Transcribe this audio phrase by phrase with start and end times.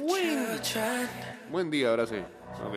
[0.00, 0.58] Buen,
[1.50, 2.16] buen día, ahora sí.
[2.64, 2.74] Ok.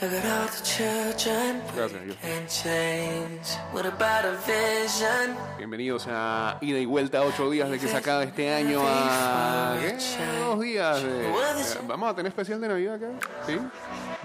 [0.00, 2.16] Look at all the children Gracias, Dios.
[2.24, 3.58] and change.
[3.72, 5.36] What about a vision?
[5.58, 9.76] Bienvenidos a Ida y Vuelta, ocho días de que se acabe este año a...
[9.80, 9.96] ¿Qué?
[10.44, 11.28] Dos días de...
[11.28, 13.08] eh, ¿Vamos a tener especial de Navidad acá?
[13.46, 13.58] ¿Sí?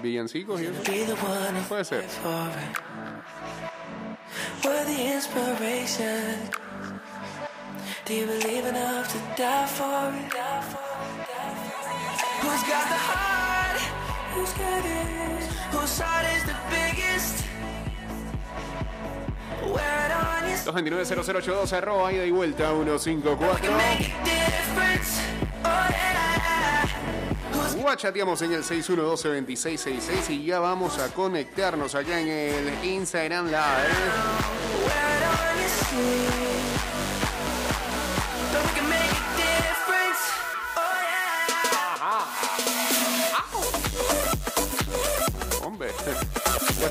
[0.02, 0.82] Villancicos y eso.
[1.70, 2.04] Puede ser.
[2.04, 2.50] for.
[8.06, 10.83] Do you believe enough to die for it?
[12.44, 13.80] Who's got the heart?
[14.36, 15.44] Who's got it?
[15.72, 17.46] Whose heart is the biggest?
[19.74, 20.58] Wear it on your
[21.04, 23.48] 229-0082, arroba Ida y Vuelta, 154.
[23.78, 25.22] make a difference.
[25.64, 26.88] Oh yeah.
[27.54, 33.94] Who's Guachateamos en el 6112-2666 y ya vamos a conectarnos allá en el Instagram Live.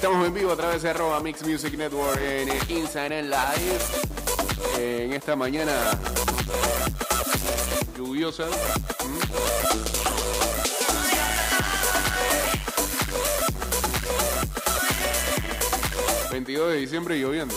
[0.02, 3.78] Estamos en vivo a través de arroba Mix Music Network en el Instagram Live.
[4.76, 5.72] Eh, En esta mañana
[7.96, 8.46] lluviosa.
[8.46, 9.20] ¿Mm?
[16.32, 17.54] 22 de diciembre lloviendo.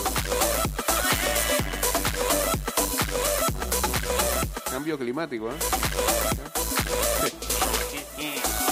[4.70, 5.54] Cambio climático, ¿eh?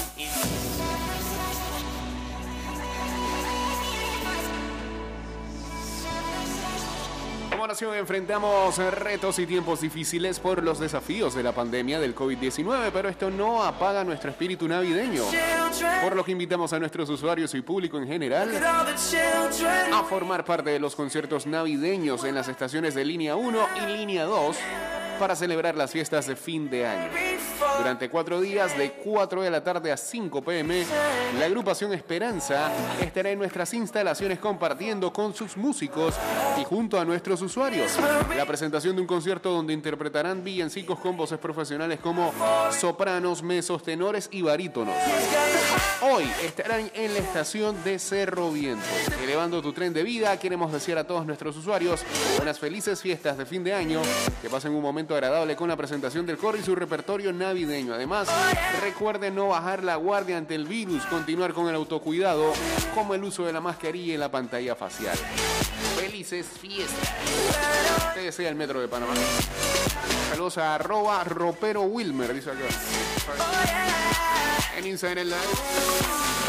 [7.75, 13.09] nación enfrentamos retos y tiempos difíciles por los desafíos de la pandemia del COVID-19, pero
[13.09, 15.25] esto no apaga nuestro espíritu navideño.
[16.01, 18.49] Por lo que invitamos a nuestros usuarios y público en general
[19.93, 24.23] a formar parte de los conciertos navideños en las estaciones de línea 1 y línea
[24.23, 24.57] 2
[25.19, 27.11] para celebrar las fiestas de fin de año.
[27.79, 30.85] Durante cuatro días, de 4 de la tarde a 5 pm,
[31.39, 36.15] la agrupación Esperanza estará en nuestras instalaciones compartiendo con sus músicos
[36.61, 37.93] y junto a nuestros usuarios.
[38.37, 42.33] La presentación de un concierto donde interpretarán villancicos con voces profesionales como
[42.79, 44.95] sopranos, mesos, tenores y barítonos.
[46.03, 48.85] Hoy estarán en la estación de Cerro Viento.
[49.23, 52.05] Elevando tu tren de vida, queremos desear a todos nuestros usuarios
[52.41, 54.01] unas felices fiestas de fin de año,
[54.41, 57.64] que pasen un momento agradable con la presentación del coro y su repertorio navideño.
[57.65, 58.29] Además,
[58.83, 62.53] recuerden no bajar la guardia ante el virus, continuar con el autocuidado,
[62.95, 65.17] como el uso de la mascarilla y la pantalla facial.
[65.97, 67.15] Felices fiestas.
[68.13, 69.15] Te desea el Metro de Panamá.
[70.29, 72.61] Saludos a arroba ropero Wilmer, dice acá.
[74.77, 76.44] En Instagram Live.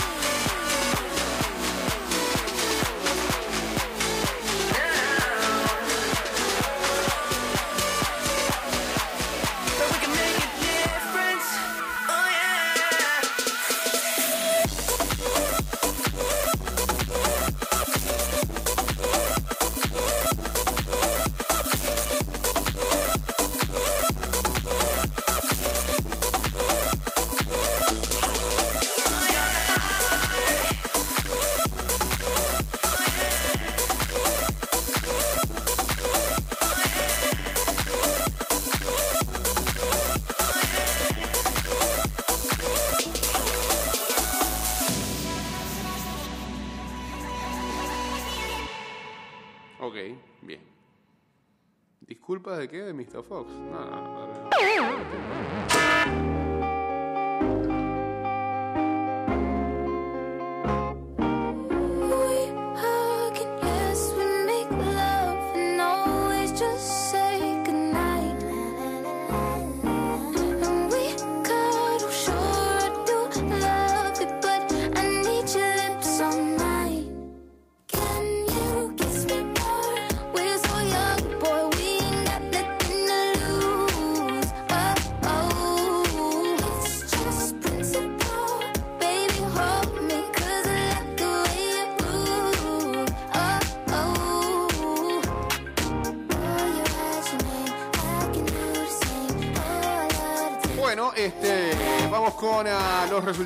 [49.96, 50.02] Ok,
[50.42, 50.60] bien.
[52.02, 52.82] ¿Disculpas de qué?
[52.82, 53.24] ¿De Mr.
[53.24, 53.50] Fox?
[53.50, 54.28] No, no,
[56.28, 56.35] no.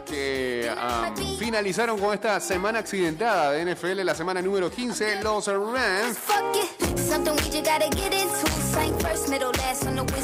[0.04, 6.87] que ah, finalizaron con esta semana accidentada de NFL, la semana número 15, los Rams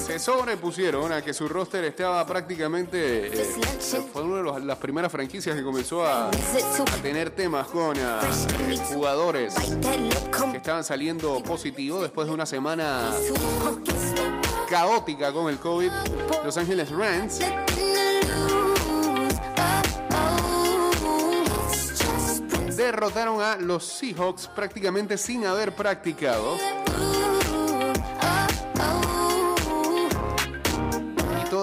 [0.07, 3.27] Se sobrepusieron a que su roster estaba prácticamente.
[3.27, 6.31] eh, fue una de las primeras franquicias que comenzó a,
[7.03, 8.21] tener temas con ah,
[8.69, 13.11] eh, jugadores que estaban saliendo positivos después de una semana
[14.69, 15.91] caótica con el COVID.
[16.45, 17.41] Los Ángeles Rams
[22.77, 26.57] derrotaron a los Seahawks prácticamente sin haber practicado.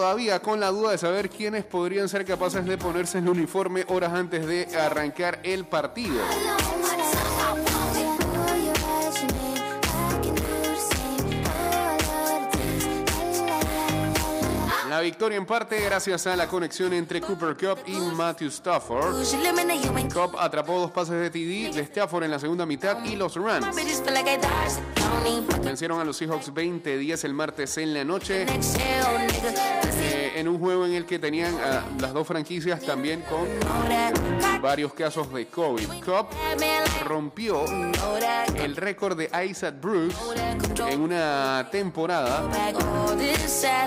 [0.01, 4.11] Todavía con la duda de saber quiénes podrían ser capaces de ponerse el uniforme horas
[4.11, 6.19] antes de arrancar el partido.
[15.01, 19.15] La victoria en parte gracias a la conexión entre Cooper Cup y Matthew Stafford.
[20.13, 23.65] Cup atrapó dos pases de TD de Stafford en la segunda mitad y los Rams
[25.63, 28.45] vencieron a los Seahawks 20-10 el martes en la noche.
[28.45, 33.47] Pussy, eh, en un juego en el que tenían a las dos franquicias también con
[34.61, 35.87] varios casos de COVID.
[35.87, 37.65] Like rompió
[38.55, 40.17] el récord de Isaac Bruce
[40.87, 42.49] en una temporada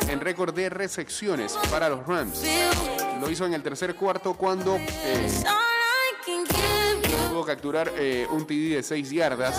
[0.09, 2.43] en récord de recepciones para los Rams.
[3.21, 5.29] Lo hizo en el tercer cuarto cuando eh,
[7.29, 9.57] pudo capturar eh, un TD de 6 yardas.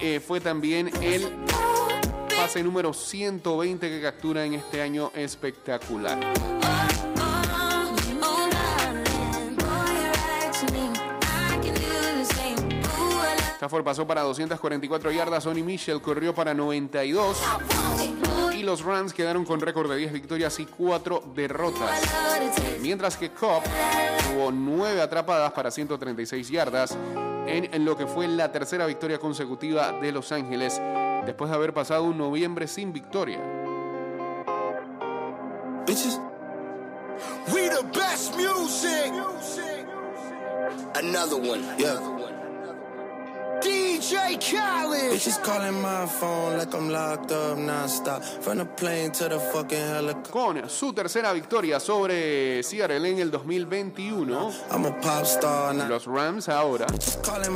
[0.00, 1.26] Eh, fue también el
[2.36, 6.18] pase número 120 que captura en este año espectacular.
[13.56, 17.38] Stafford pasó para 244 yardas, Sonny Michel corrió para 92
[18.54, 22.02] y los Rams quedaron con récord de 10 victorias y 4 derrotas.
[22.80, 23.62] Mientras que Cobb
[24.30, 26.96] tuvo 9 atrapadas para 136 yardas
[27.46, 30.80] en, lo que fue la tercera victoria consecutiva de Los Ángeles
[31.24, 33.40] después de haber pasado un noviembre sin victoria.
[37.92, 39.12] Best music.
[40.94, 42.35] Another one.
[43.96, 45.10] DJ Khaled.
[45.10, 48.22] Bitches calling my phone like I'm locked up nonstop.
[48.42, 50.30] From the plane to the fucking helicopter.
[50.30, 55.88] Con su tercera victoria sobre Seattle en el 2021, I'm a pop star now.
[55.88, 56.84] los Rams ahora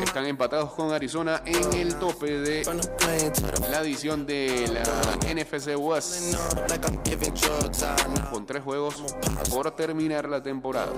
[0.02, 2.64] están empatados con Arizona en el tope de
[3.70, 4.82] la edición de la
[5.34, 6.34] NFC West
[8.31, 8.94] con tres juegos
[9.50, 10.92] por terminar la temporada.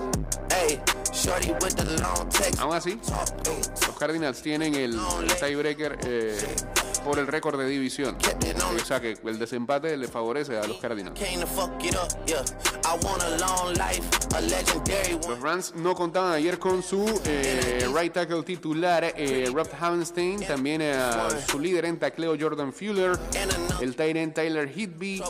[0.49, 0.79] Hey,
[1.13, 2.59] shorty with the long text.
[2.59, 2.99] Aún así,
[3.87, 4.97] los Cardinals tienen el
[5.39, 6.37] tiebreaker eh,
[7.03, 8.17] por el récord de división.
[8.81, 11.19] O sea que el desempate le favorece a los Cardinals.
[15.27, 20.81] Los Rams no contaban ayer con su eh, right tackle titular, eh, Rob Havenstein, también
[20.81, 20.95] eh,
[21.47, 23.17] su líder en tacleo, Jordan Fuller,
[23.81, 25.21] el tight end Tyler Hitby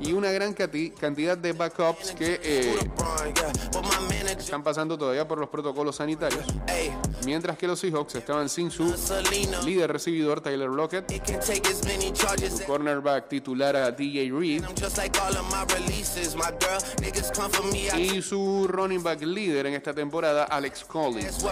[0.00, 2.74] y una gran cantidad de backups que eh,
[4.38, 6.44] están pasando todavía por los protocolos sanitarios,
[7.24, 8.92] mientras que los Seahawks estaban sin su
[9.64, 14.64] líder recibidor Tyler Lockett, as cornerback titular a DJ Reed.
[17.98, 21.44] Y su running back líder en esta temporada Alex Collins.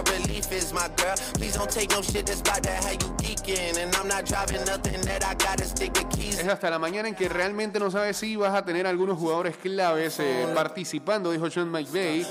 [6.39, 9.57] Es hasta la mañana en que realmente no sabes si vas a tener algunos jugadores
[9.57, 12.27] claves eh, participando, dijo Sean McVay,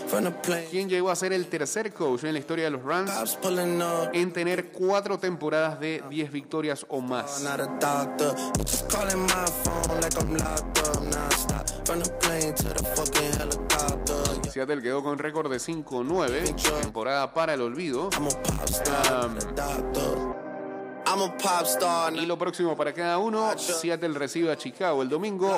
[0.70, 3.38] quien llegó a ser el tercer coach en la historia de los Rams
[4.14, 7.44] en tener cuatro temporadas de 10 victorias o más.
[14.50, 18.10] Seattle quedó con récord de 5-9, temporada para el olvido.
[19.10, 20.47] I'm
[21.10, 25.08] I'm a pop star, Y lo próximo para cada uno, Seattle recibe a Chicago el
[25.08, 25.58] domingo.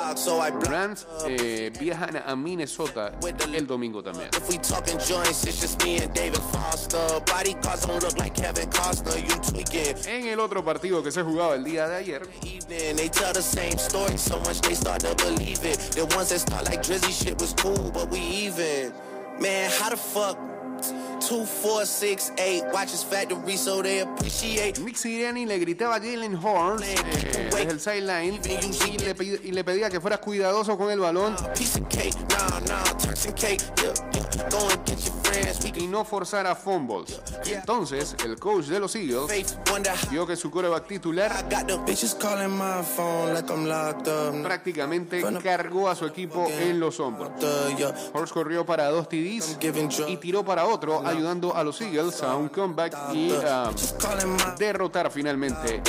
[0.62, 3.12] Rams eh, viajan a Minnesota
[3.52, 4.30] el domingo también.
[4.32, 7.20] If we talking joints, it's just me and David Foster.
[7.26, 9.20] Body cars don't look like Kevin Costner.
[9.20, 9.96] You tweaking.
[10.06, 13.42] En el otro partido que se jugaba el día de ayer, Evening, they tell the
[13.42, 15.78] same story so much they start to believe it.
[15.96, 18.92] The ones that start like Drizzy shit was cool, but we even.
[19.40, 20.38] Man, how the fuck
[21.26, 22.64] Two, four, six, eight.
[22.72, 24.78] Watch his factory so they appreciate.
[24.80, 26.94] Nick Sirianni le gritaba a Jalen Horns eh,
[27.52, 31.36] desde el sideline y le, pedi- y le pedía que fueras cuidadoso con el balón.
[35.76, 37.20] Y no forzara fumbles.
[37.46, 39.56] Entonces, el coach de los Eagles
[40.10, 41.44] vio que su coreback titular
[44.42, 47.30] prácticamente cargó a su equipo en los hombros.
[48.12, 49.58] Horst corrió para dos TDs
[50.08, 55.10] y tiró para otro, ayudando a los Eagles a un comeback y a my derrotar
[55.10, 55.82] finalmente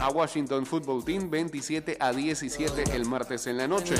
[0.00, 3.94] a Washington Football Team 27 a 17 el martes en la noche.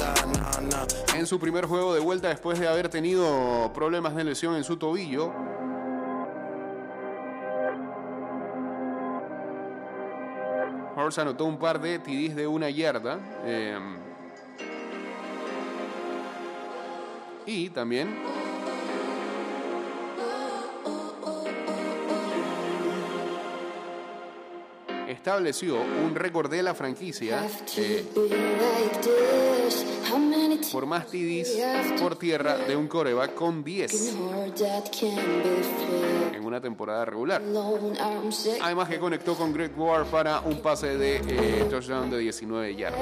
[0.00, 0.86] Ah.
[1.14, 4.76] En su primer juego de vuelta después de haber tenido problemas de lesión en su
[4.76, 5.32] tobillo,
[10.96, 13.18] Horst anotó un par de TDs de una yarda.
[13.44, 13.78] eh,
[17.46, 18.16] y también
[25.26, 28.04] estableció un récord de la franquicia eh,
[30.70, 34.14] por más TDs por tierra de un coreback con 10
[36.32, 37.42] en una temporada regular.
[38.62, 43.00] Además que conectó con Greg Ward para un pase de eh, touchdown de 19 yardas.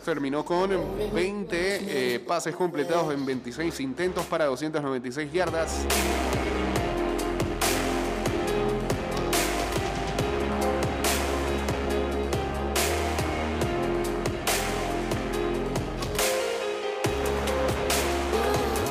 [0.00, 0.70] Terminó con
[1.12, 5.86] 20 eh, pases completados en 26 intentos para 296 yardas.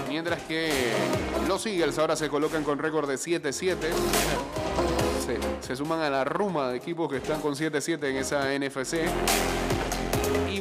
[0.08, 0.92] Mientras que
[1.48, 3.76] los Eagles ahora se colocan con récord de 7-7.
[5.26, 9.10] Se, se suman a la ruma de equipos que están con 7-7 en esa NFC.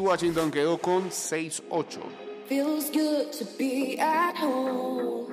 [0.01, 2.01] Washington quedó con 6-8.
[2.49, 5.27] Feels good to be at home.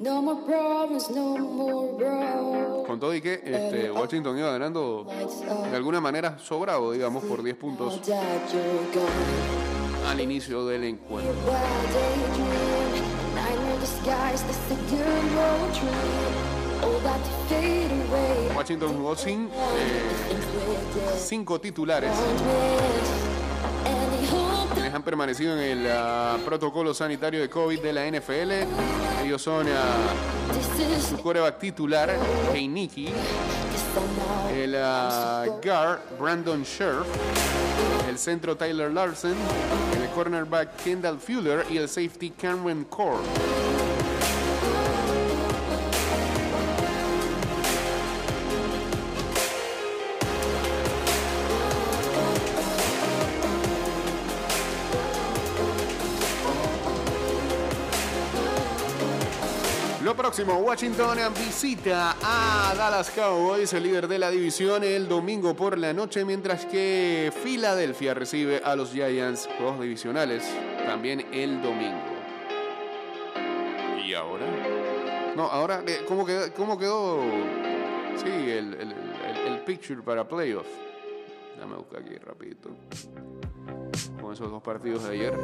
[0.00, 2.84] No more problems, no more.
[2.86, 5.06] Con todo y que este, Washington iba ganando
[5.70, 8.00] de alguna manera sobrado, digamos, por 10 puntos
[10.08, 11.32] al inicio del encuentro.
[18.56, 19.50] Washington jugó sin eh,
[21.18, 22.10] cinco titulares,
[25.02, 28.52] han permanecido en el ah, protocolo sanitario de COVID de la NFL.
[29.24, 30.12] Ellos son ah,
[31.08, 32.16] su coreback titular,
[32.46, 32.54] now.
[34.54, 37.06] el ah, guard, Brandon Scherf,
[38.08, 39.34] el centro Tyler Larsen,
[40.00, 43.81] el cornerback Kendall Fuller y el safety Cameron Core.
[60.44, 65.92] Próximo, Washington visita a Dallas Cowboys, el líder de la división, el domingo por la
[65.92, 70.44] noche, mientras que Filadelfia recibe a los Giants, juegos divisionales,
[70.86, 72.00] también el domingo.
[74.04, 74.46] ¿Y ahora?
[75.36, 76.52] No, ahora, eh, ¿cómo quedó?
[76.54, 77.20] cómo quedó?
[78.16, 80.66] Sí, el, el- el- el picture para playoff.
[81.58, 82.70] Dame buscar aquí rapidito.
[84.32, 85.38] Esos dos partidos de ayer.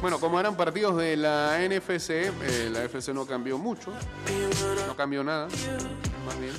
[0.00, 3.92] Bueno, como eran partidos de la NFC, eh, la NFC no cambió mucho,
[4.86, 5.48] no cambió nada,
[6.24, 6.54] más bien.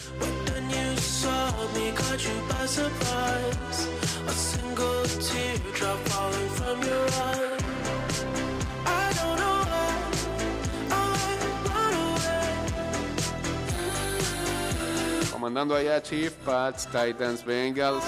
[15.49, 18.03] Comandando allá Chief, Pats, Titans, Bengals,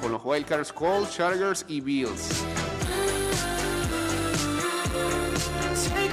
[0.00, 2.30] con los Wildcards, Colts, Chargers y Bills.
[5.74, 6.08] Stay.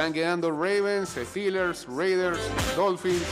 [0.00, 2.38] Están quedando Ravens, Steelers, Raiders,
[2.76, 3.22] Dolphins,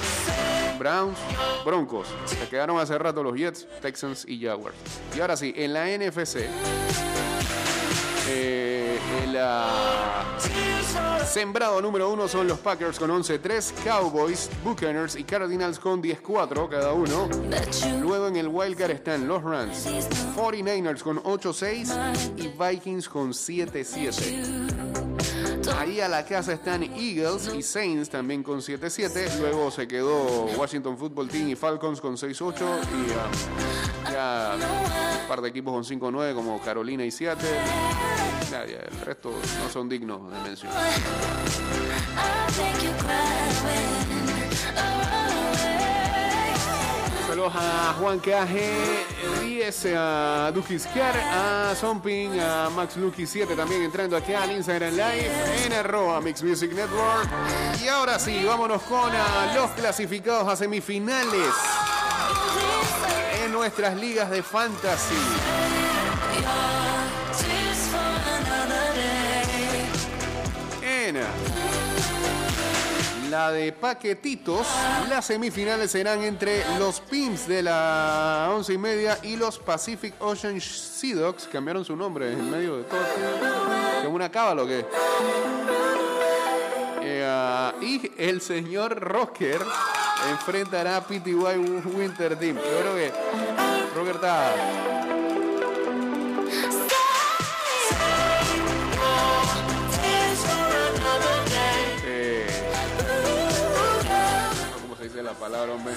[0.79, 1.17] Browns,
[1.65, 2.09] Broncos.
[2.27, 4.77] Se quedaron hace rato los Jets, Texans y Jaguars.
[5.17, 6.41] Y ahora sí, en la NFC,
[8.29, 10.08] eh, el ah,
[11.27, 16.93] sembrado número uno son los Packers con 11-3, Cowboys, Buccaneers y Cardinals con 10-4 cada
[16.93, 17.29] uno.
[18.01, 19.87] Luego en el Wildcard están los Rams,
[20.37, 24.79] 49ers con 8-6 y Vikings con 7-7.
[25.77, 29.39] Ahí a la casa están Eagles y Saints también con 7-7.
[29.39, 32.55] Luego se quedó Washington Football Team y Falcons con 6-8.
[32.57, 32.65] Y
[33.13, 33.31] ah,
[34.11, 34.57] ya
[35.23, 37.49] un par de equipos con 5-9 como Carolina y Seattle.
[38.51, 39.31] El resto
[39.63, 40.73] no son dignos de mención.
[47.27, 49.05] Saludos a Juan Caje
[49.43, 55.67] 10, a Skiar, a Zomping, a Max Lucky 7 también entrando aquí al Instagram Live
[55.67, 57.29] en arroba Mix Music Network.
[57.85, 61.53] Y ahora sí, vámonos con ah, los clasificados a semifinales
[63.45, 65.68] en nuestras ligas de fantasy.
[73.39, 74.67] La de paquetitos,
[75.09, 80.61] las semifinales serán entre los Pimps de la once y media y los Pacific Ocean
[80.61, 81.47] Sea Dogs.
[81.47, 82.99] Cambiaron su nombre en medio de todo.
[84.03, 84.85] Como una cábala o qué.
[87.01, 89.61] Eh, y el señor Rocker
[90.33, 91.33] enfrentará a PTY
[91.95, 92.57] Winter Team.
[92.57, 93.13] Yo creo que
[93.95, 94.88] Rocker está.
[105.23, 105.95] La palabra, hombre?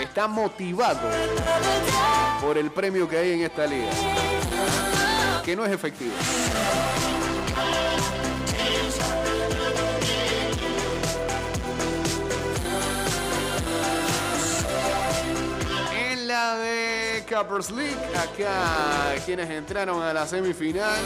[0.00, 1.08] Está motivado
[2.40, 3.90] por el premio que hay en esta liga.
[5.44, 6.12] Que no es efectivo.
[15.94, 21.00] En la de Cappers League, acá quienes entraron a la semifinal.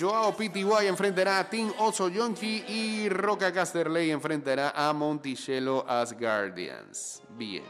[0.00, 7.20] Joao PTY enfrentará a Team Oso Yonki y Roca Casterley enfrentará a Monticello Asgardians.
[7.36, 7.62] Bien.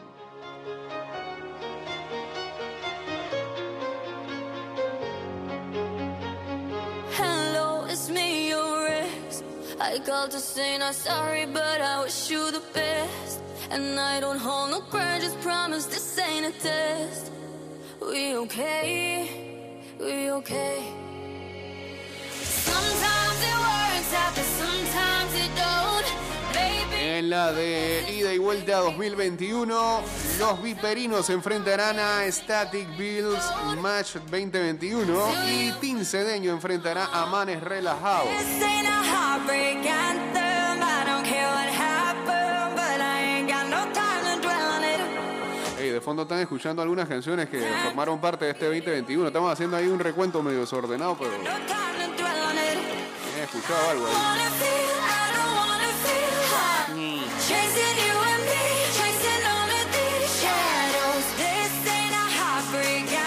[9.81, 13.41] I called to say not sorry, but I wish you the best.
[13.71, 17.29] And I don't hold no grudges, promise this ain't a test.
[17.99, 19.83] We okay?
[19.99, 21.10] We okay?
[26.93, 30.01] En la de ida y vuelta 2021,
[30.39, 33.43] los viperinos se enfrentarán a Static Bills
[33.79, 35.13] Match 2021
[35.47, 38.27] y Team Cedeño enfrentará a Manes Relajados.
[45.91, 49.27] de fondo están escuchando algunas canciones que formaron parte de este 2021.
[49.27, 51.31] Estamos haciendo ahí un recuento medio desordenado, pero
[53.53, 54.13] he escuchado algo ahí.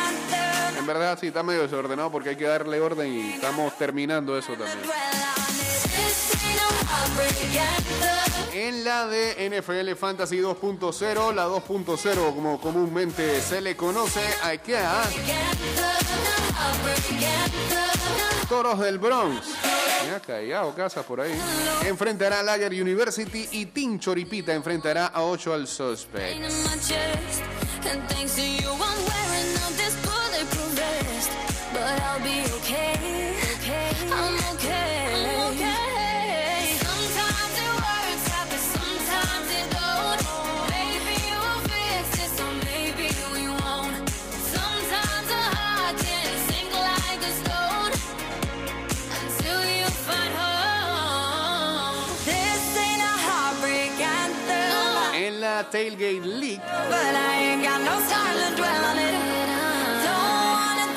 [0.06, 0.78] Anthem.
[0.78, 4.52] En verdad sí está medio desordenado porque hay que darle orden y estamos terminando eso
[4.52, 4.80] también.
[8.52, 15.04] En la de NFL Fantasy 2.0, la 2.0 como comúnmente se le conoce, acá
[18.48, 19.46] Toros del Bronx.
[20.06, 21.32] Ya callado, casas por ahí.
[21.86, 26.40] Enfrentará a Lager University y Team Choripita enfrentará a 8 al Suspect.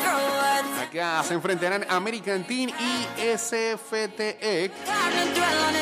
[0.03, 0.25] Throw
[0.57, 0.89] it.
[0.89, 3.05] acá se enfrentarán American Team y
[3.37, 4.41] SFTX.
[4.41, 4.71] It.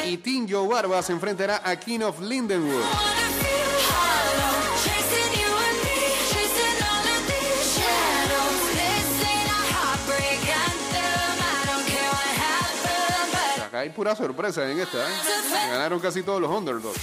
[0.06, 3.45] Y Team Joe Barba se enfrentará a King of Lindenwood.
[13.86, 14.98] Hay pura sorpresa en esta.
[14.98, 15.14] ¿eh?
[15.70, 17.00] Ganaron casi todos los underdogs.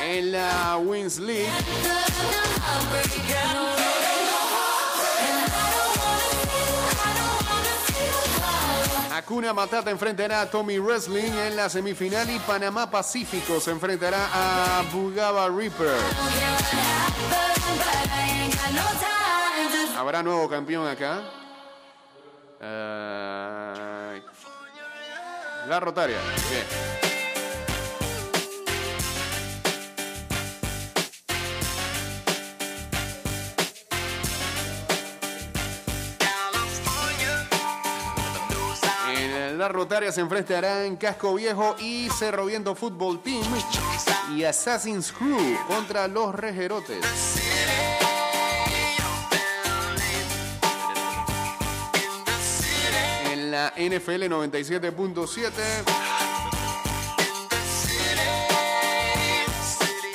[0.00, 0.78] ain't a
[2.64, 3.95] heartbreak anthem.
[9.26, 14.84] Hakuna Matata enfrentará a Tommy Wrestling en la semifinal y Panamá Pacífico se enfrentará a
[14.92, 15.98] Bugaba Reaper.
[19.98, 21.24] ¿Habrá nuevo campeón acá?
[22.60, 24.22] Eh,
[25.66, 26.18] la Rotaria.
[26.48, 27.05] Bien.
[39.56, 43.42] En La Rotaria se enfrentará en Casco Viejo y Cerro Viento Fútbol Team
[44.36, 47.02] y Assassin's Crew contra los Rejerotes.
[53.32, 55.50] En la NFL 97.7.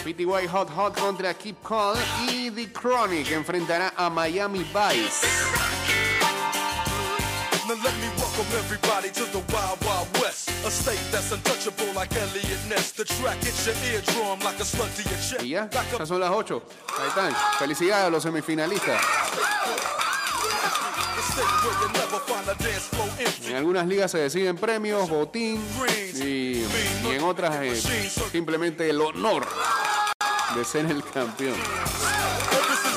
[0.04, 1.98] PTY Hot Hot contra Keep Call
[2.30, 5.26] y The Chronic enfrentará a Miami Vice.
[8.42, 10.50] Welcome everybody to the Wild Wild West.
[10.66, 12.92] A state that's untouchable like Elliot Ness.
[12.92, 15.44] The track hits your eardrum like a slug to your chest.
[15.44, 16.64] Y ya, ya son las 8.
[17.00, 17.36] Ahí están.
[17.60, 19.00] Felicidades a los semifinalistas.
[23.48, 25.64] En algunas ligas se deciden premios, botín
[26.16, 26.68] y, y
[27.12, 29.48] en otras eh, simplemente el honor
[30.56, 31.58] de ser el campeón.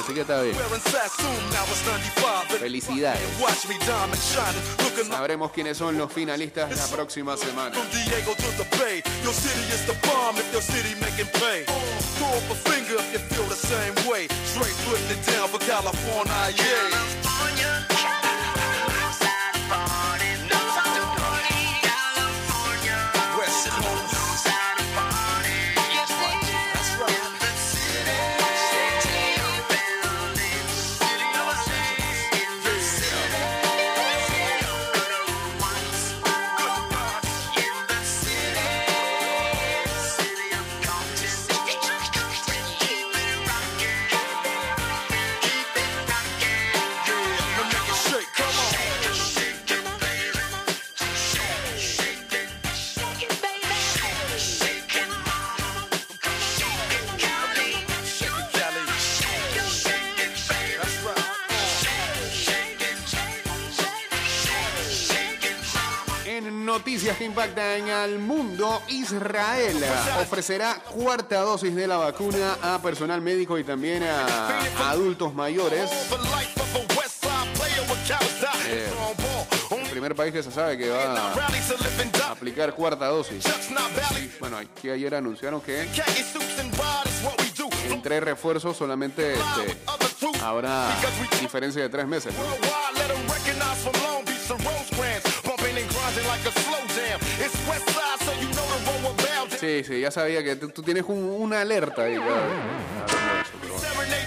[0.05, 0.55] Así que está bien.
[0.55, 2.59] Wearing Sassoon, now it's 95.
[2.59, 3.23] Felicidades.
[5.09, 7.75] Sabremos quiénes son los finalistas la próxima semana.
[66.85, 69.75] Noticias que impactan al mundo, Israel
[70.20, 75.90] ofrecerá cuarta dosis de la vacuna a personal médico y también a adultos mayores.
[79.70, 83.42] El primer país que se sabe que va a aplicar cuarta dosis.
[84.38, 85.88] Bueno, aquí ayer anunciaron que
[87.88, 89.79] en tres refuerzos solamente este,
[90.42, 90.94] habrá
[91.40, 92.35] diferencia de tres meses.
[99.61, 102.16] Sí, sí, ya sabía que tú, tienes un- una alerta ahí.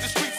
[0.08, 0.38] streets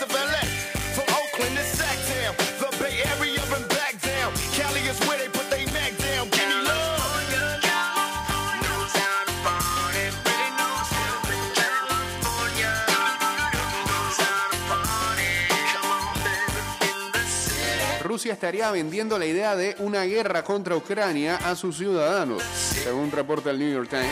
[18.33, 23.49] Estaría vendiendo la idea de una guerra contra Ucrania a sus ciudadanos, según un reporte
[23.49, 24.07] del New York Times.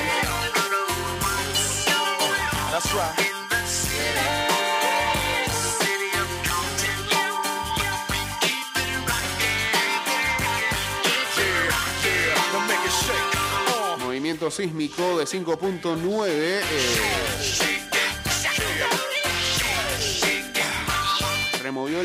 [13.99, 17.76] Movimiento sísmico de 5.9 eh,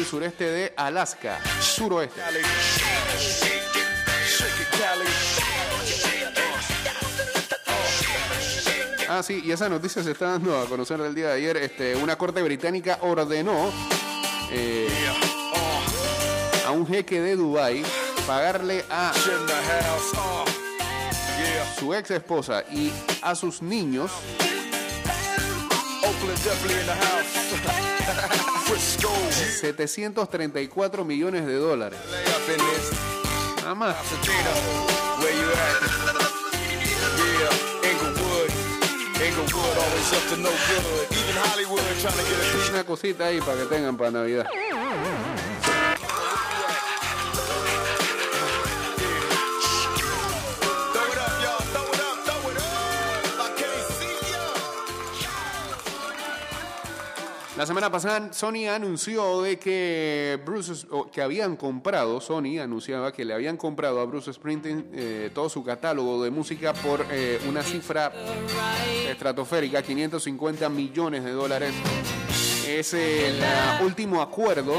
[0.05, 2.21] sureste de Alaska, suroeste.
[9.09, 11.57] Ah, sí, y esa noticia se está dando a conocer el día de ayer.
[11.57, 13.69] Este, una corte británica ordenó
[14.51, 14.87] eh,
[16.65, 17.83] a un jeque de Dubái
[18.25, 19.11] pagarle a
[21.77, 24.11] su ex esposa y a sus niños
[29.51, 31.99] 734 millones de dólares.
[33.57, 33.95] Nada más.
[42.71, 44.47] Una cosita ahí para que tengan para Navidad.
[57.61, 63.35] La semana pasada Sony anunció de que Bruce que habían comprado, Sony anunciaba que le
[63.35, 68.11] habían comprado a Bruce Springsteen eh, todo su catálogo de música por eh, una cifra
[69.07, 71.71] estratosférica, 550 millones de dólares.
[72.67, 73.39] Es el
[73.83, 74.73] último acuerdo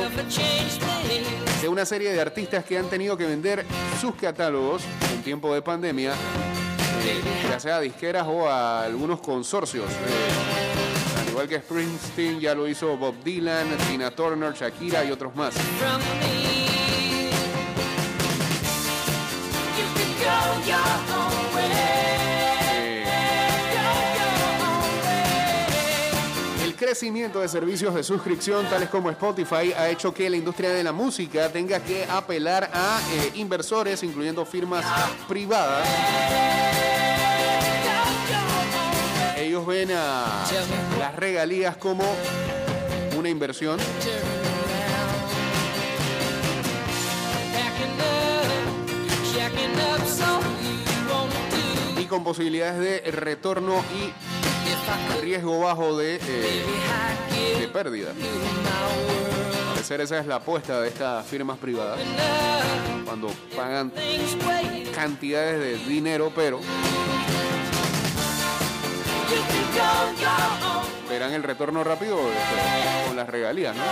[1.61, 3.65] de una serie de artistas que han tenido que vender
[4.01, 4.83] sus catálogos
[5.15, 9.87] en tiempo de pandemia, eh, ya sea a disqueras o a algunos consorcios
[11.43, 15.55] igual que Springsteen, ya lo hizo Bob Dylan, Tina Turner, Shakira y otros más.
[26.65, 30.85] el crecimiento de servicios de suscripción tales como Spotify ha hecho que la industria de
[30.85, 34.85] la música tenga que apelar a eh, inversores, incluyendo firmas
[35.27, 36.92] privadas.
[39.53, 40.47] Ellos ven a
[40.99, 42.05] las regalías como
[43.19, 43.79] una inversión
[51.99, 58.15] y con posibilidades de retorno y riesgo bajo de, eh, de pérdida.
[59.79, 62.01] Esa es la apuesta de estas firmas privadas
[63.05, 63.93] cuando pagan
[64.95, 66.59] cantidades de dinero, pero
[71.09, 73.83] verán el retorno rápido este, con las regalías, ¿no?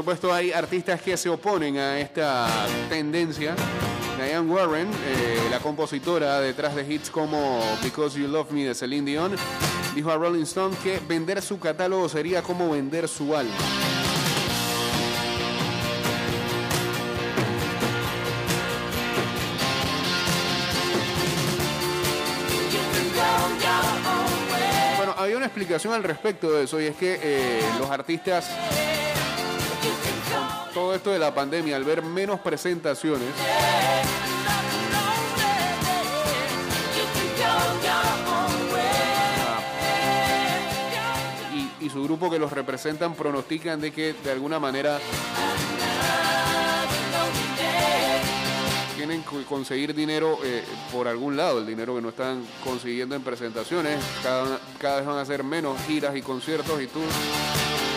[0.00, 2.48] Supuesto, hay artistas que se oponen a esta
[2.88, 3.54] tendencia.
[4.16, 9.10] Diane Warren, eh, la compositora detrás de hits como Because You Love Me de Celine
[9.10, 9.36] Dion,
[9.94, 13.54] dijo a Rolling Stone que vender su catálogo sería como vender su alma.
[24.96, 28.50] Bueno, había una explicación al respecto de eso y es que eh, los artistas,
[30.72, 33.28] todo esto de la pandemia, al ver menos presentaciones,
[41.80, 45.00] y, su grupo que los representan pronostican de que de alguna manera
[48.96, 53.22] tienen que conseguir dinero eh, por algún lado, el dinero que no están consiguiendo en
[53.22, 57.89] presentaciones, cada, cada vez van a hacer menos giras y conciertos y tours.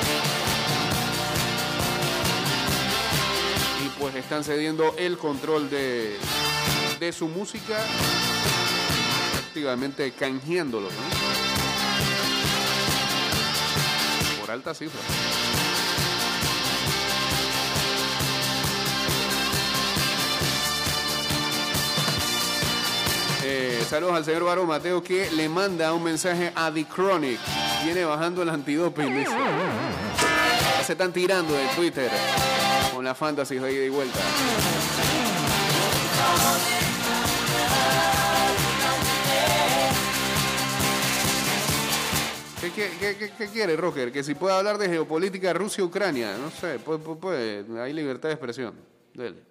[4.03, 6.17] Pues están cediendo el control de,
[6.99, 7.77] de su música,
[9.47, 10.89] activamente canjeándolo.
[14.41, 14.99] Por alta cifra.
[23.45, 27.39] Eh, saludos al señor Baro Mateo que le manda un mensaje a The Chronic.
[27.85, 29.25] Viene bajando el antidoping.
[30.85, 32.09] Se están tirando de Twitter
[32.93, 34.19] con la fantasy de ida y vuelta.
[42.61, 44.11] ¿Qué, qué, qué- quiere, Rocker?
[44.11, 46.37] Que si puede hablar de geopolítica Rusia-Ucrania.
[46.37, 48.73] No sé, puede, hay libertad de expresión.
[49.13, 49.43] Dele.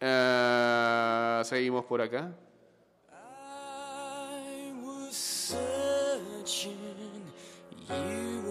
[0.00, 2.32] Ah, seguimos por acá.
[3.12, 6.72] I was searching,
[7.88, 8.47] you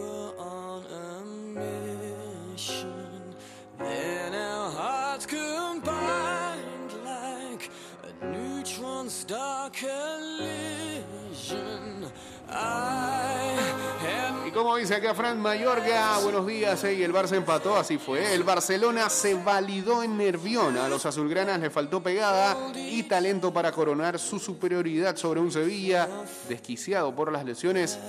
[14.45, 18.34] Y como dice acá Fran Mayorga, buenos días, y el Barça empató, así fue.
[18.34, 23.71] El Barcelona se validó en Nervión, a los azulgranas le faltó pegada y talento para
[23.71, 26.08] coronar su superioridad sobre un Sevilla
[26.47, 27.99] desquiciado por las lesiones.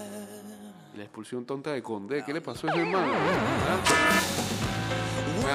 [0.97, 3.13] La expulsión tonta de Condé, ¿qué le pasó a ese hermano?
[3.15, 4.38] A,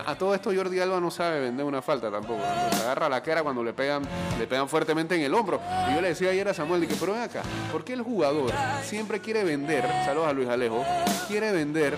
[0.06, 2.40] a todo esto Jordi Alba no sabe vender una falta tampoco.
[2.40, 2.78] ¿no?
[2.78, 4.04] Se agarra la cara cuando le pegan,
[4.38, 5.62] le pegan fuertemente en el hombro.
[5.90, 8.52] Y yo le decía ayer a Samuel, pero ven acá, ¿por qué el jugador
[8.84, 10.84] siempre quiere vender, saludos a Luis Alejo,
[11.28, 11.98] quiere vender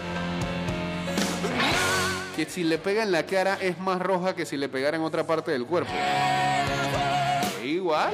[2.36, 5.04] que si le pega en la cara es más roja que si le pegara en
[5.04, 5.92] otra parte del cuerpo?
[7.60, 8.14] Es igual.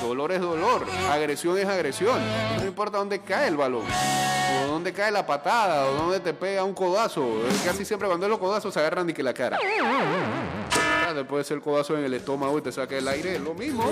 [0.00, 2.18] Dolor es dolor, agresión es agresión.
[2.58, 6.64] No importa dónde cae el balón, o dónde cae la patada, o dónde te pega
[6.64, 7.24] un codazo.
[7.64, 9.58] Casi siempre cuando es los codazos se agarran y que la cara.
[9.82, 13.84] Ah, Después el codazo en el estómago y te saca el aire, es lo mismo.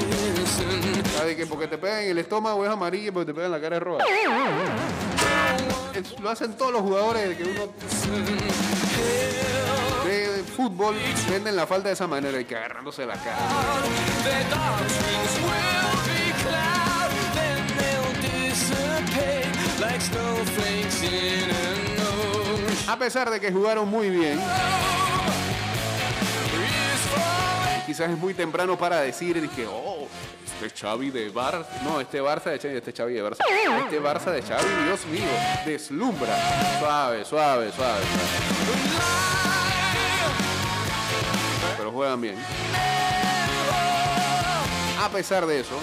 [1.19, 3.61] ¿Sabes que porque te pegan en el estómago es amarillo porque te pegan en la
[3.61, 4.05] cara es roja?
[6.23, 7.69] Lo hacen todos los jugadores que uno
[10.61, 10.95] fútbol
[11.31, 13.39] venden la falta de esa manera y que agarrándose la cara.
[22.87, 24.39] A pesar de que jugaron muy bien,
[27.87, 30.09] quizás es muy temprano para decir que, oh,
[30.45, 33.39] este Xavi de Barça, no, este Barça de Xavi, este Xavi de Barça,
[33.85, 35.31] este Barça de Xavi, Dios mío,
[35.65, 36.37] deslumbra.
[36.81, 38.05] Suave, suave, suave.
[38.05, 39.70] suave.
[41.93, 42.37] Juegan bien.
[45.01, 45.75] A pesar de eso,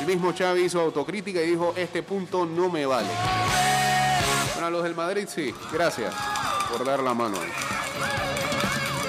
[0.00, 3.08] el mismo Xavi hizo autocrítica y dijo, este punto no me vale.
[4.54, 6.12] Bueno, los del Madrid sí, gracias
[6.70, 7.36] por dar la mano.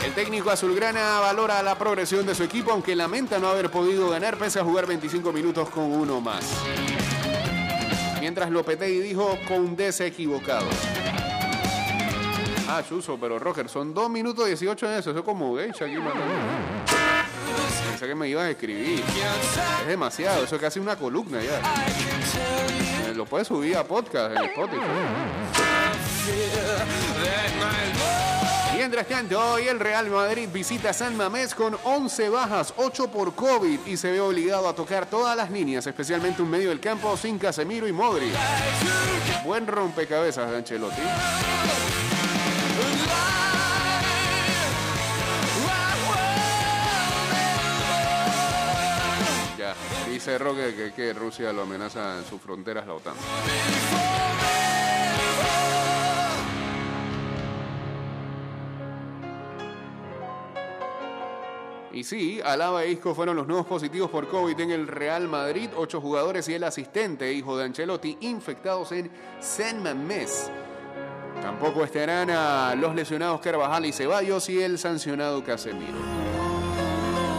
[0.06, 4.38] El técnico azulgrana valora la progresión de su equipo, aunque lamenta no haber podido ganar
[4.38, 6.46] pese a jugar 25 minutos con uno más.
[8.20, 10.68] Mientras Lopetegui dijo con desequivocado.
[12.72, 15.10] Ah, Chuso, pero Roger, son 2 minutos 18 en eso.
[15.10, 15.96] Eso es como geisha aquí.
[17.90, 19.04] Pensé que me ibas a escribir.
[19.82, 21.60] Es demasiado, eso es casi una columna ya.
[23.10, 24.82] Eh, Lo puedes subir a podcast en Spotify.
[28.76, 33.80] Mientras tanto, hoy el Real Madrid visita San Mamés con 11 bajas, 8 por COVID
[33.88, 37.38] y se ve obligado a tocar todas las líneas, especialmente un medio del campo sin
[37.40, 38.32] Casemiro y Modric.
[39.44, 41.02] Buen rompecabezas de Ancelotti.
[49.58, 49.76] Ya,
[50.10, 53.16] dice Roque que, que Rusia lo amenaza en sus fronteras la OTAN.
[61.92, 65.70] Y sí, Alaba e Isco fueron los nuevos positivos por COVID en el Real Madrid.
[65.76, 69.12] Ocho jugadores y el asistente, hijo de Ancelotti, infectados en
[69.42, 70.50] San Mamés.
[71.42, 75.98] Tampoco estarán a los lesionados Carvajal y Ceballos y el sancionado Casemiro.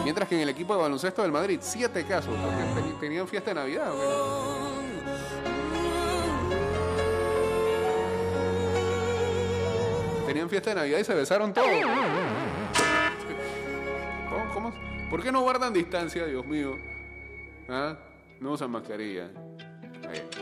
[0.04, 3.54] Mientras que en el equipo de baloncesto del Madrid, siete casos, porque tenían fiesta de
[3.54, 3.92] Navidad.
[3.92, 4.80] ¿o?
[10.26, 11.68] Tenían fiesta de Navidad y se besaron todos.
[14.28, 14.72] ¿Cómo, cómo?
[15.10, 16.78] ¿Por qué no guardan distancia, Dios mío?
[17.68, 17.96] ¿Ah?
[18.40, 19.30] No usan mascarilla.
[20.08, 20.39] Ahí.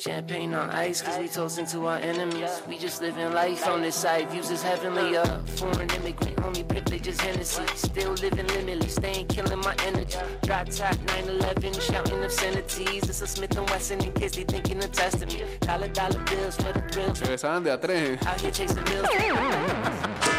[0.00, 2.62] Champagne on ice, cause we toasting to our enemies.
[2.66, 5.18] We just living life on this side, views is heavenly.
[5.18, 7.62] Uh, foreign immigrant, homie, privilege is Hennessy.
[7.74, 10.16] Still living limitless, they ain't killing my energy.
[10.42, 13.10] Drop top 911, shouting obscenities.
[13.10, 15.44] It's a Smith and Wesson in case they thinking of testing me.
[15.60, 17.18] Dollar, dollar bills for the thrills.
[17.18, 18.26] Se besaban de a tres.
[18.26, 20.29] Out here chasing bills.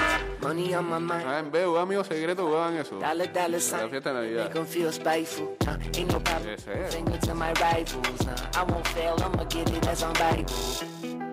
[0.51, 1.23] Money on my mind.
[1.25, 2.99] Ah, en vez amigos secretos jugaban eso.
[2.99, 3.83] Dollar, dollar sign.
[3.83, 4.51] La fiesta de Navidad.
[4.53, 6.49] Uh, ain't no problem.
[6.49, 6.87] Yes, sir.
[6.89, 8.27] Finger to my rivals.
[8.27, 10.49] Uh, I won't fail, I'ma get it as on Bible.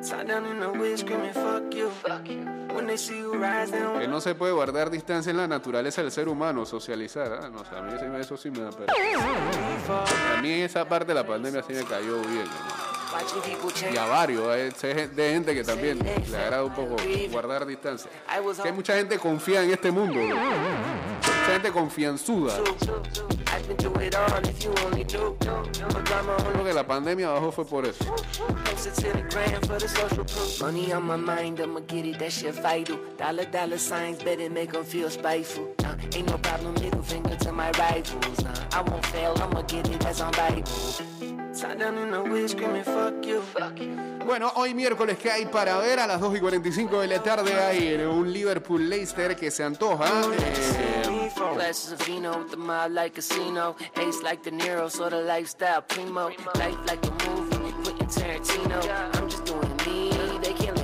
[0.00, 1.90] Sat down in the way screaming, fuck you.
[1.90, 2.44] Fuck you.
[2.72, 5.48] When they see you rise, they don't Que no se puede guardar distancia en la
[5.48, 7.40] naturaleza del ser humano, socializar.
[7.42, 8.92] Ah, no sé, a mí eso sí me da pena.
[10.36, 12.46] A mí esa parte de la pandemia sí me cayó bien.
[13.92, 16.96] Y a varios, eh, de gente que también le agrada un poco
[17.30, 18.10] guardar distancia.
[18.62, 20.14] Que hay mucha gente confía en este mundo.
[20.14, 20.36] bro.
[20.36, 22.54] Mucha gente confianzuda.
[26.52, 28.04] Creo que la pandemia bajó fue por eso.
[30.60, 32.98] Money on my mind, I'ma get it, that shit vital.
[33.16, 35.74] Dollar, dollar signs, better make 'em feel spiteful.
[35.84, 38.38] Uh, ain't no problem, middle finger to my rivals.
[38.44, 41.37] Uh, I won't fail, I'ma get it as on Bible.
[44.24, 47.52] Bueno, hoy miércoles que hay para ver a las 2 y 45 de la tarde
[47.54, 50.06] hay un Liverpool Leicester que se antoja.
[50.06, 51.30] Eh,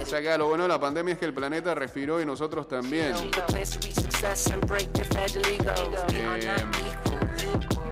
[0.02, 2.66] o sea que lo bueno de la pandemia es que el planeta respiró y nosotros
[2.66, 3.14] también.
[7.64, 7.83] The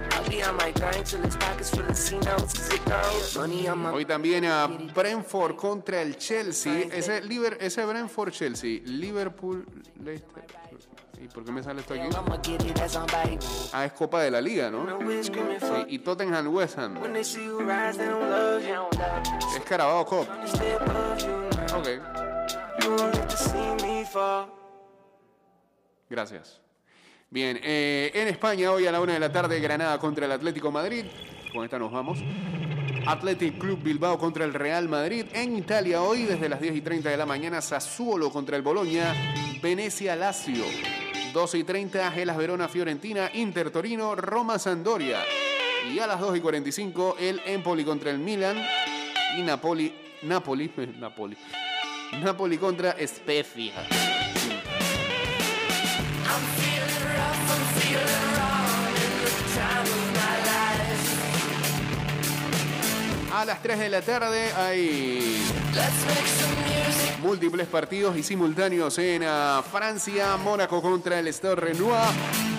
[3.92, 6.88] Hoy también a Brentford contra el Chelsea.
[6.92, 8.80] Ese, Liver, ese Brentford Chelsea.
[8.84, 9.66] Liverpool
[10.02, 10.44] Leicester.
[11.22, 12.08] ¿Y por qué me sale esto aquí?
[13.72, 14.84] Ah, es Copa de la Liga, ¿no?
[15.60, 16.96] Sí, y Tottenham West Ham.
[19.56, 20.26] Es Carabao Cup.
[21.76, 21.88] Ok,
[26.10, 26.60] gracias.
[27.32, 30.70] Bien, eh, en España hoy a la una de la tarde Granada contra el Atlético
[30.70, 31.06] Madrid.
[31.50, 32.18] Con esta nos vamos.
[33.06, 35.24] Athletic Club Bilbao contra el Real Madrid.
[35.32, 39.14] En Italia hoy desde las 10 y 30 de la mañana Sassuolo contra el Boloña.
[39.62, 40.62] Venecia Lazio.
[41.32, 43.30] 12 y 30 Gelas Verona Fiorentina.
[43.32, 45.20] Inter Torino Roma Sandoria.
[45.90, 48.62] Y a las 2 y 45 el Empoli contra el Milan.
[49.38, 49.90] Y Napoli.
[50.24, 50.70] Napoli.
[51.00, 51.36] Napoli.
[52.20, 53.72] Napoli contra Spezia.
[57.94, 58.31] A
[63.32, 65.42] a las 3 de la tarde hay
[67.22, 72.10] múltiples partidos y simultáneos en ah, Francia, Mónaco contra el Stade Renoir,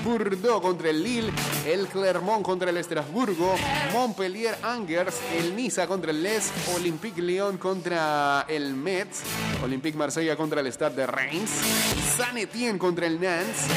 [0.04, 1.32] Bordeaux contra el Lille,
[1.68, 3.56] el Clermont contra el Estrasburgo,
[3.92, 9.22] Montpellier Angers, el Niza contra el Les, Olympique Lyon contra el Metz,
[9.64, 11.52] Olympique Marsella contra el Stade de Reims,
[12.18, 13.68] Saint Etienne contra el Nantes,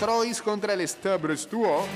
[0.00, 1.86] Troyes contra el Stade Brestois,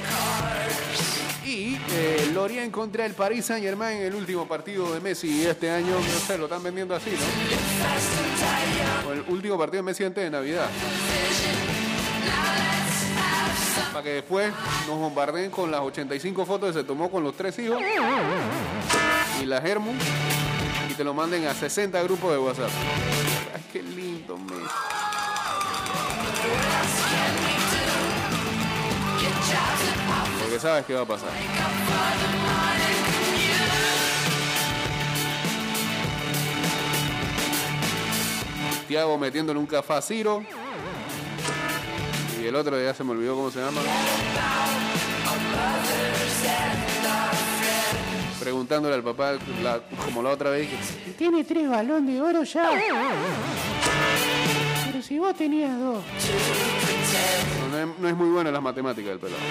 [1.47, 5.95] y eh, Lorient contra el Paris Saint Germain, el último partido de Messi este año.
[5.95, 9.09] No sé, lo están vendiendo así, ¿no?
[9.09, 10.69] O el último partido de Messi antes de Navidad.
[13.93, 14.53] Para que después
[14.89, 17.79] nos bombardeen con las 85 fotos que se tomó con los tres hijos
[19.41, 19.93] y la Germu
[20.91, 22.71] y te lo manden a 60 grupos de WhatsApp.
[23.55, 25.06] Ay, qué lindo, Messi.
[30.41, 31.31] Porque sabes qué va a pasar.
[38.87, 40.45] Tiago metiéndole un café a Ciro.
[42.41, 43.81] Y el otro ya se me olvidó cómo se llama.
[48.39, 49.33] Preguntándole al papá,
[50.05, 50.69] como la otra vez,
[51.19, 52.71] tiene tres balones de oro ya.
[54.87, 56.05] Pero si vos tenías dos.
[58.01, 59.43] No, es, muy buena las matemáticas del pelado.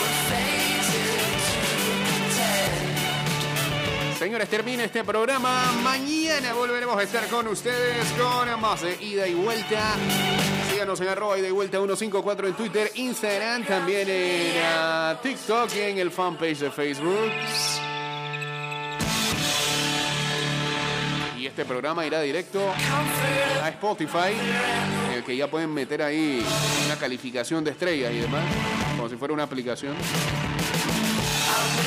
[4.18, 5.72] Señores, termina este programa.
[5.84, 9.96] Mañana volveremos a estar con ustedes con más de ida y vuelta.
[10.72, 15.98] Síganos en arroba y vuelta 154 en Twitter, Instagram, también en ah, TikTok y en
[16.00, 17.32] el fanpage de Facebook.
[21.46, 22.60] Y este programa irá directo
[23.62, 24.34] a Spotify,
[25.10, 26.44] en el que ya pueden meter ahí
[26.88, 28.44] una calificación de estrellas y demás,
[28.96, 29.94] como si fuera una aplicación.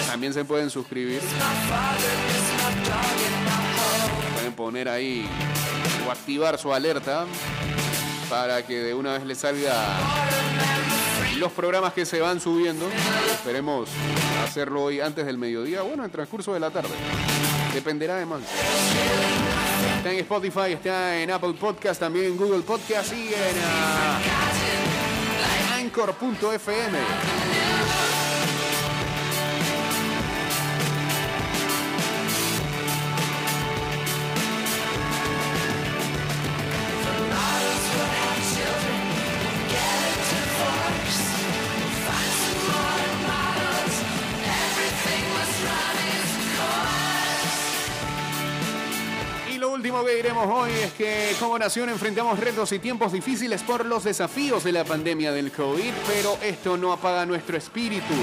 [0.07, 1.21] También se pueden suscribir.
[4.35, 5.29] Pueden poner ahí
[6.07, 7.27] o activar su alerta
[8.31, 9.75] para que de una vez les salga
[11.37, 12.89] los programas que se van subiendo.
[13.33, 13.89] Esperemos
[14.45, 16.95] hacerlo hoy antes del mediodía, bueno, en transcurso de la tarde.
[17.75, 18.43] Dependerá de más.
[19.99, 24.21] Está en Spotify, está en Apple Podcast, también en Google Podcast y en ah,
[25.77, 27.48] Anchor.fm.
[50.23, 54.73] diremos hoy es que como nación enfrentamos retos y tiempos difíciles por los desafíos de
[54.73, 58.15] la pandemia del COVID, pero esto no apaga nuestro espíritu.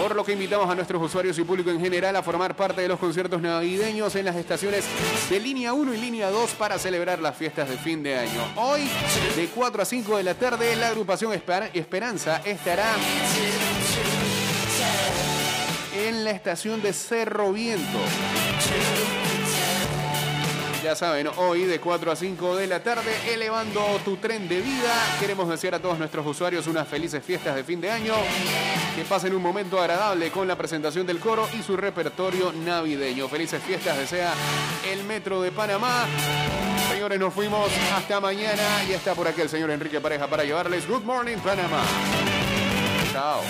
[0.00, 2.88] Por lo que invitamos a nuestros usuarios y público en general a formar parte de
[2.88, 4.82] los conciertos navideños en las estaciones
[5.28, 8.40] de línea 1 y línea 2 para celebrar las fiestas de fin de año.
[8.56, 8.88] Hoy,
[9.36, 12.94] de 4 a 5 de la tarde, la agrupación Esper- Esperanza estará
[16.06, 17.98] en la estación de Cerro Viento.
[20.82, 24.92] Ya saben, hoy de 4 a 5 de la tarde, elevando tu tren de vida.
[25.20, 28.14] Queremos desear a todos nuestros usuarios unas felices fiestas de fin de año.
[28.96, 33.28] Que pasen un momento agradable con la presentación del coro y su repertorio navideño.
[33.28, 34.34] Felices fiestas desea
[34.90, 36.06] el Metro de Panamá.
[36.90, 37.70] Señores, nos fuimos.
[37.94, 38.82] Hasta mañana.
[38.88, 41.84] Y está por aquí el señor Enrique Pareja para llevarles Good Morning Panamá.
[43.12, 43.40] Chao.